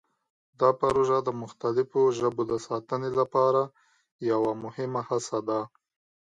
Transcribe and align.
دا 0.59 0.69
پروژه 0.81 1.17
د 1.23 1.29
مختلفو 1.41 2.01
ژبو 2.19 2.41
د 2.51 2.53
ساتنې 2.67 3.11
لپاره 3.19 3.61
یوه 4.31 4.51
مهمه 4.63 5.01
هڅه 5.09 5.37
ده. 5.47 5.61